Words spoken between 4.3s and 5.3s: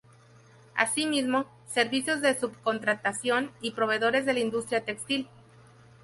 la industria textil.